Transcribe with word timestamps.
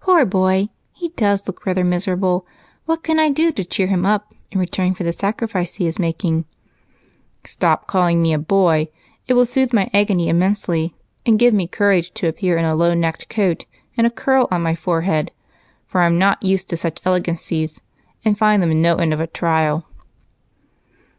"Poor 0.00 0.26
boy! 0.26 0.68
He 0.92 1.08
does 1.16 1.46
look 1.48 1.64
rather 1.64 1.82
miserable. 1.82 2.46
What 2.84 3.02
can 3.02 3.18
I 3.18 3.30
do 3.30 3.50
to 3.52 3.64
cheer 3.64 3.86
him 3.86 4.04
up 4.04 4.34
in 4.50 4.58
return 4.60 4.92
for 4.92 5.02
the 5.02 5.14
sacrifice 5.14 5.76
he 5.76 5.86
is 5.86 5.98
making?" 5.98 6.44
"Stop 7.44 7.86
calling 7.86 8.20
me 8.20 8.34
a 8.34 8.38
boy. 8.38 8.88
It 9.26 9.32
will 9.32 9.46
soothe 9.46 9.72
my 9.72 9.88
agony 9.94 10.28
immensely 10.28 10.94
and 11.24 11.38
give 11.38 11.54
me 11.54 11.66
courage 11.66 12.12
to 12.20 12.28
appear 12.28 12.58
in 12.58 12.66
a 12.66 12.74
low 12.74 12.92
necked 12.92 13.30
coat 13.30 13.64
and 13.96 14.14
curl 14.14 14.46
on 14.50 14.60
my 14.60 14.74
forehead, 14.74 15.32
for 15.86 16.02
I'm 16.02 16.18
not 16.18 16.42
used 16.42 16.68
to 16.68 16.76
such 16.76 17.00
elegancies 17.06 17.80
and 18.26 18.36
I 18.36 18.38
find 18.38 18.62
them 18.62 18.82
no 18.82 18.96
end 18.96 19.14
of 19.14 19.20
a 19.20 19.26
trial." 19.26 19.86